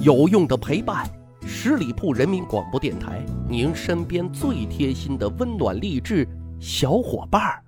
[0.00, 1.06] 有用的陪伴，
[1.46, 6.26] 十里铺人民广播电台，您身边最贴心的温暖励志
[6.58, 7.62] 小伙伴儿。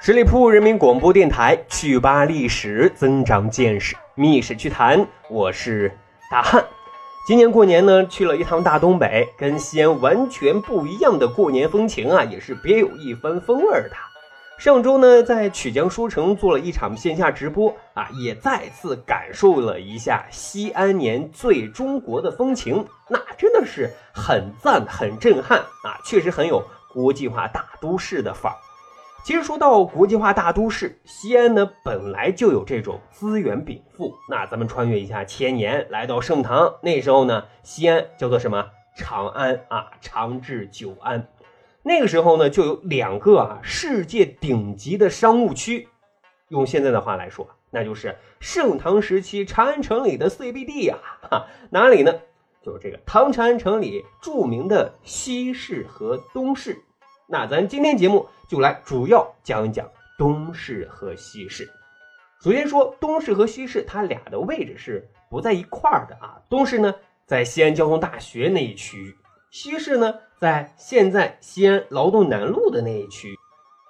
[0.00, 5.96] 十里铺人民广播电台，趣吧历史，增长见识，密室趣谈，我是
[6.30, 6.64] 大汉。
[7.26, 13.92] 今年过年呢，去了一趟大东北，跟西安完全不一样的过年风情啊，也是别有一番风味的。
[14.58, 28.58] 上周呢，在曲江书城做了一场线下直播啊，也再次感受了一下西安年最中国的风情，那真的是很赞、很震撼啊，确实很有国际化大都市的范儿。
[29.24, 34.14] 其实说到国际化大都市，西安呢本来就有这种资源禀赋。
[34.28, 38.66] 那咱们穿越一下千年，来到盛唐，那时候呢，西安叫做什么？
[38.98, 41.26] 长安啊，长治久安。
[41.82, 45.88] 那个时候呢，就有两个啊世界顶级的商务区。
[46.48, 50.98] 用现在的话来说，那就是盛唐时期长安城里的 CBD 啊，
[51.30, 52.12] 哈，哪里呢？
[52.62, 56.83] 就是这个唐长安城里著名的西市和东市。
[57.26, 61.66] 那咱今天节目就来主要讲一讲东市和西市。
[62.42, 66.42] 首先说东市和西市，它俩的位置是不在一块儿的啊。
[66.50, 66.94] 东市呢
[67.24, 69.16] 在西安交通大学那一区域，
[69.50, 73.34] 西市呢在现在西安劳动南路的那一区。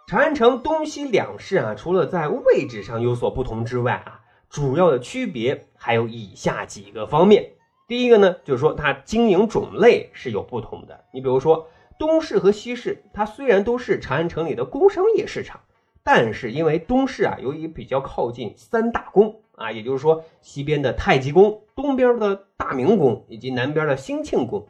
[0.07, 7.51] 长安城东西两市啊，除了在位置上有所不同之外啊，主要的区别还有以下几个方面。
[7.89, 11.05] 第一个呢，就是说它经营种类是有不同的。
[11.13, 11.69] 你比如说。
[11.99, 15.61] 东市和西市，它虽然都是长安城里的工商业市场，
[16.03, 24.67] 但是因为东市啊，由于比较靠近三大宫啊，也就是说西边的太极宫、东边的大明宫以及南边的兴庆宫，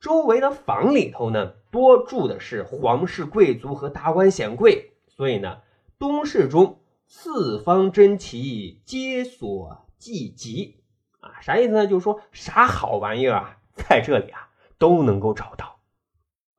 [0.00, 5.58] 周围的房里头呢，多住的是皇室贵族和达官显贵，所以呢，
[5.98, 10.76] 东市中四方珍奇皆所济集
[11.18, 11.86] 啊，啥意思呢？
[11.88, 15.79] 就是说啥好玩意儿啊，在这里啊都能够找到。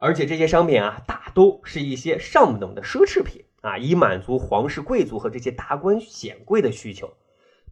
[0.04, 7.14] 而且这些商品啊，大都是一些上等的奢侈品啊，以满足皇室贵族和这些达官显贵的需求。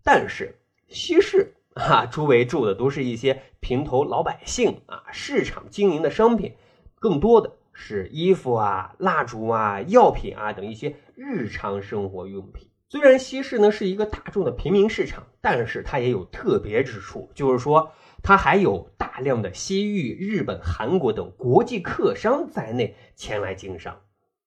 [0.03, 6.53] 但是西市啊，周围住的都是一些平头老百姓啊，市场经营的商品
[6.99, 12.68] 更多的是衣服啊、蜡烛啊、药品啊等一些日常生活用品。
[12.89, 17.91] 虽然西市呢是一个大众的平民市场，但是它也有特别之处，就是说。
[18.21, 24.01] 它还有大量的西域、日本、韩国等国际客商在内前来经商。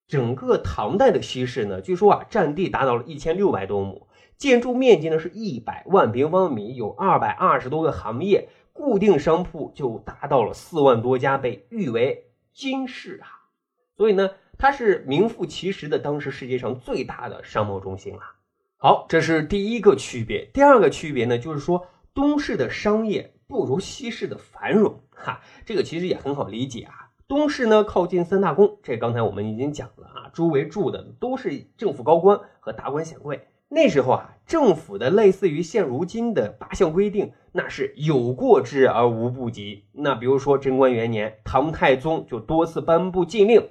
[0.07, 13.49] 整个唐代的西市呢，据说啊，占地达到了一千六百多亩，建筑面积呢是一百万平方米，有二百二十多个行业，固定商铺就达到了四万多家，被誉为金市啊。
[13.97, 18.21] 所以呢，它是名副其实的当时世界上最大的商贸中心了。
[18.77, 20.49] 好，这是第一个区别。
[20.53, 23.31] 第二个区别呢，就是说东市的商业。
[23.45, 27.11] 不如西市的繁荣，哈，这个其实也很好理解啊。
[27.27, 33.47] 东市呢靠近三大宫，这刚才我们已经讲了啊，周围住的都是政府高官和达官显贵。
[33.69, 39.83] 那时候啊，政府的类似于现如今的八项规定，那是有过之而无不及。
[39.91, 43.69] 那比如说贞观元年，唐太宗就多次颁布禁令，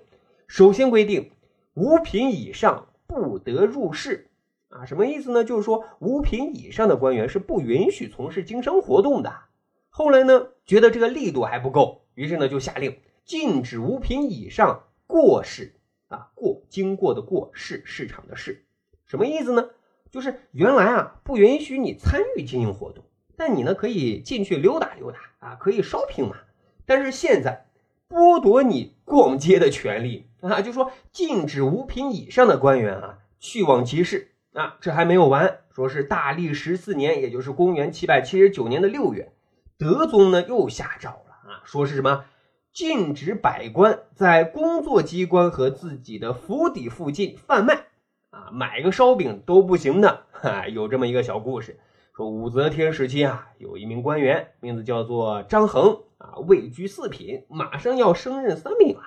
[0.52, 1.30] 首先规定
[1.72, 4.28] 五品以上不得入仕
[4.68, 5.44] 啊，什么意思呢？
[5.44, 9.32] 就是说五品以上的官员是不允许从事经商活动的。
[9.88, 15.72] 后来呢，觉得这个力度还不够，于是呢就下令禁止五品以上过市
[16.08, 18.66] 啊，过经过的过市市场的市，
[19.06, 19.70] 什么意思呢？
[20.10, 23.02] 就是原来啊不允许你参与经营活动，
[23.38, 26.36] 但你呢可以进去溜达溜达啊，可以 shopping 嘛。
[26.84, 27.68] 但是现在
[28.12, 34.76] 剥夺你逛街的权利啊，就说禁止五品以上的官员啊去往集市啊。
[34.82, 39.32] 这还没有完，说是大历十四年，也就是公元七百七十九年的六月。
[39.78, 42.26] 德宗呢又下诏了啊，说是什么
[42.70, 47.86] 禁止百官在工作机关和自己的府邸附近贩卖
[48.28, 50.24] 啊，买个烧饼都不行的。
[50.32, 51.80] 哈，有这么一个小故事，
[52.14, 56.00] 说武则天时期啊，有一名官员，名字叫做张衡，
[56.46, 59.02] 位居四品，马上要升任三品了。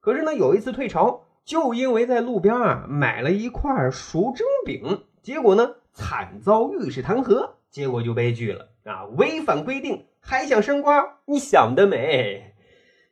[0.00, 10.06] 可是呢，有一次退朝，就因为在路边啊买了一块熟蒸饼，结果呢惨遭御史弹劾，结果就悲剧了啊，违反规定。
[10.24, 11.04] 还想升官？
[11.24, 12.54] 你想得美！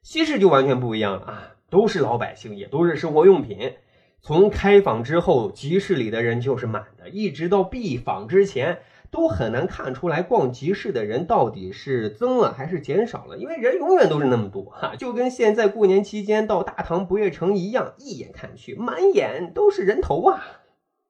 [0.00, 3.74] 西市就完全不一样了啊，都是老百姓，也都是生活用品。
[4.22, 8.78] 从开坊之后，集市里的人就是满的，一直到闭坊之前，
[9.10, 20.42] 都很难看出来逛集市的人到底是增了还是减少了，因为人永远都是那么多哈，就跟现在过年期间到大唐不夜城一样，一眼看去满眼都是人头啊。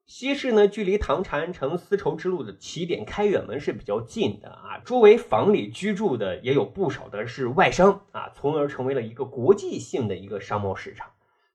[0.06, 11.10] 西市呢，距离唐长安城丝绸之路的起点开远门是比较近的啊，周围房里居住的也有不少的是外商啊，从而成为了一个国际性的一个商贸市场。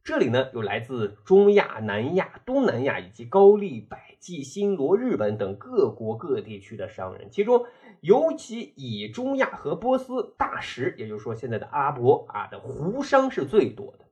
[0.06, 7.66] 这里呢，有来自中亚、南亚、东南亚以及高丽、百济、新罗、日本等各国各地区的商人，其中
[8.02, 14.06] 尤其以中亚和波斯大食，也就是说现在的阿伯啊的胡商是最多的。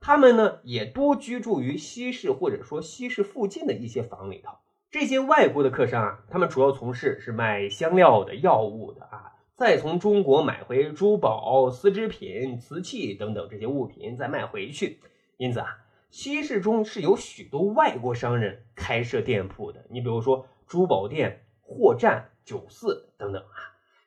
[0.00, 4.52] 他们呢也多居住于西市或者说西市附近的一些房里头。
[4.90, 14.98] 这些外国的客商啊，他们主要从事是卖香料的、药物的啊，再从中国买回珠宝、丝织品、瓷器等等这些物品再卖回去。
[15.38, 15.78] 因此啊，
[16.10, 19.86] 西市中是有许多外国商人开设店铺的。
[19.88, 23.56] 你比如说珠宝店、货站、酒肆等等啊。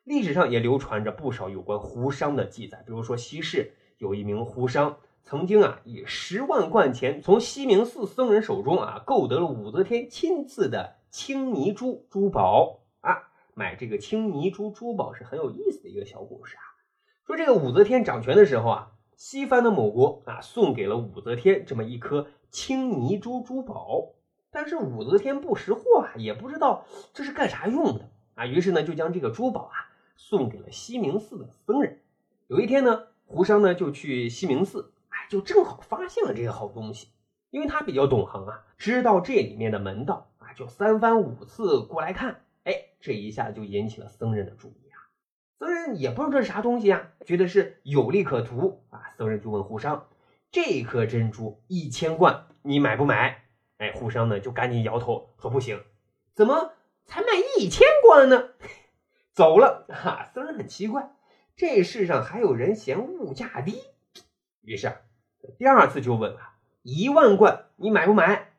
[0.03, 4.97] 历史上也流传着不少有关胡商的记载，比如说西市有一名胡商。
[5.23, 13.29] 曾经啊，以十万贯钱从西明寺僧人手中啊，购得了武则天亲赐的青泥珠珠宝啊。
[13.53, 16.63] 买这个青泥珠珠宝是很有意思的一个小故事啊。
[17.27, 18.91] 说这个武则天掌权的时候啊，
[19.23, 24.13] 西方的某国啊，送给了武则天这么一颗青泥珠珠宝，
[24.49, 31.99] 但是武则天不识货啊，也不知道这是干啥用的啊，于是呢，就将这个珠宝啊，送给了西明寺的僧人。
[32.47, 34.91] 有一天呢，胡商呢就去西明寺。
[35.09, 37.09] 哎就正好发现了这个好东西，
[37.51, 44.90] 因为他比较懂行啊，知道这里面的门道啊，就三番五次过来看，哎，这一下就引起了僧人的注意。
[45.61, 49.13] 僧人也不知道这是啥东西啊，觉得是有利可图啊。
[49.15, 50.07] 僧人就问胡商
[50.49, 53.43] ：“这颗珍珠一千贯，你买不买？”
[53.77, 55.83] 哎，胡商呢就赶紧摇头说：“不行，
[56.33, 56.73] 怎么
[57.05, 57.27] 才卖
[57.59, 58.49] 一千贯呢？”
[59.33, 60.31] 走了哈。
[60.33, 61.11] 僧人很奇怪，
[61.55, 63.83] 这世上还有人嫌物价低，
[64.61, 64.91] 于是。
[65.59, 66.39] 第二次就问了
[66.81, 68.53] 一万贯，你买不买？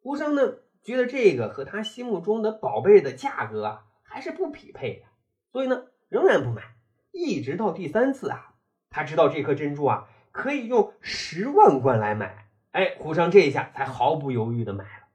[0.00, 5.06] 胡商呢，觉得这个和他心目中的宝贝的价格啊，还是不匹配的，
[5.52, 6.74] 所以呢，仍然不买。
[7.12, 8.54] 一直到第三次啊，
[8.90, 12.48] 他知道这颗珍珠啊，可以用十万贯来买。
[12.72, 15.06] 哎，胡商这一下才毫不犹豫的买了。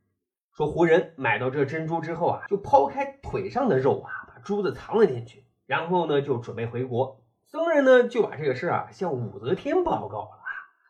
[0.52, 7.22] 说胡人买到这珍珠之后啊，就抛开腿上的肉啊，把珠子藏了进去，然后呢，就准备回国。
[7.46, 10.32] 僧人呢，就把这个事儿啊，向武则天报告了。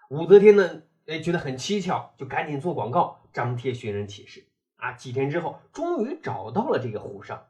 [0.09, 4.47] 武则天呢，哎，觉得很蹊跷，就赶紧做广告，张贴寻人启事。
[4.77, 7.45] 啊，几天之后，终于找到了这个胡商。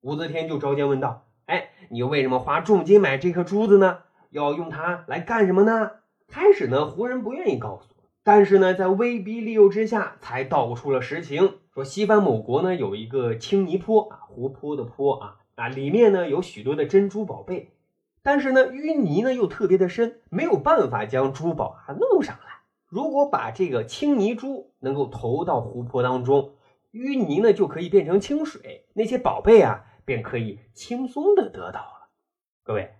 [0.00, 3.98] 武则天就召见问道：“哎，你为什么花重金买这颗珠子呢？
[4.30, 5.90] 要用它来干什么呢？”
[6.26, 11.58] 开始呢，胡人不愿意告诉，但是呢，在威逼利诱之下，才道出了实情。
[11.72, 17.72] 说西番某国呢，有一个青泥坡啊，湖泊的坡啊，啊，里面呢有许多的珍珠宝贝。
[18.22, 22.62] 但是呢，淤泥呢又特别的深，没有办法将珠宝啊弄上来。
[22.88, 26.54] 如果把这个青泥珠能够投到湖泊当中，
[26.92, 32.08] 淤泥呢就可以变成清水，那些宝贝啊便可以轻松的得到了。
[32.62, 32.94] 各位，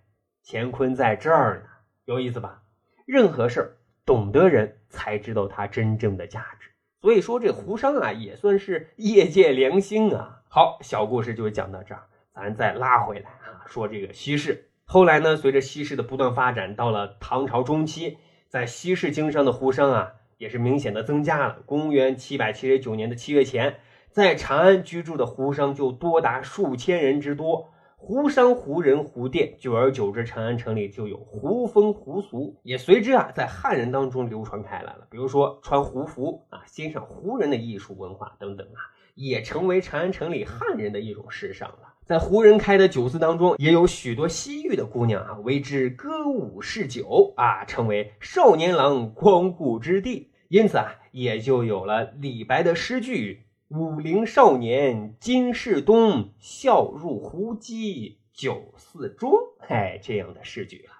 [0.45, 1.69] 乾坤在这儿呢，
[2.05, 2.63] 有意思吧？
[3.05, 6.69] 任何事儿，懂得人才知道它真正的价值。
[7.01, 10.41] 所以说，这胡商啊也算是业界良心啊。
[10.49, 12.03] 好，小故事就讲到这儿，
[12.33, 14.69] 咱再拉回来啊，说这个西市。
[14.85, 18.17] 后来呢，随着西市的不断发展，到了唐朝中期，
[18.47, 21.61] 在西市经商的胡商啊，也是明显的增加了。
[21.65, 23.79] 公元七百七十九年的七月前，
[24.15, 27.73] 在长安居住的胡商就多达数千人之多。
[27.97, 35.05] 胡商、胡人、胡店，久而久之，长安城里就有胡风、胡俗，也随之啊，在汉人当中流传开来了。
[35.09, 38.79] 比如说穿胡服啊，欣赏胡人的艺术文化等等啊，
[39.15, 41.79] 也成为长安城里汉人的一种时尚了。
[42.05, 50.31] 在胡人开的酒肆当中，也有许多西域的姑娘啊，为之歌舞嗜酒啊，成为少年郎光顾之地。
[50.47, 53.44] 因此啊，也就有了李白的诗句
[53.77, 59.33] ：“武陵少年金世东，笑入胡姬酒肆中。”
[59.67, 60.93] 哎，这样的诗句了。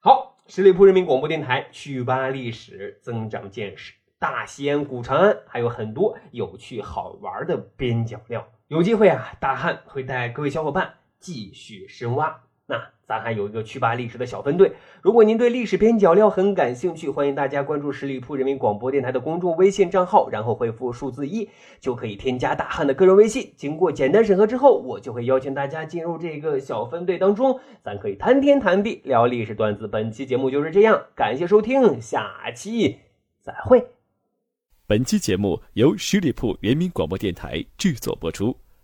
[0.00, 3.94] 好，十里铺人民广播电台，趣吧历史，增长见识。
[4.18, 8.46] 大西安古长安还有很多有趣好玩的边角料。
[8.68, 12.42] 有机会啊，大汉会带各位小伙伴继续深挖。
[12.66, 23.52] 那咱还有一个趣吧历史的小分队，如果您对历史边角料很感兴趣，欢迎大家关注十里铺人民广播电台的公众微信账号，然后回复数字一，就可以添加大汉的个人微信。
[23.54, 29.86] 经过简单审核之后，我就会邀请大家进入这个小分队当中，咱可以谈天谈地，聊历史段子。
[29.86, 32.96] 本期节目就是这样，感谢收听，下期
[33.42, 33.88] 再会。
[34.86, 38.63] 本期节目由十里铺人民广播电台制作播出。